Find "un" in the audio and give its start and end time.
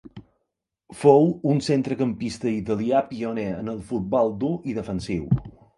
1.51-1.61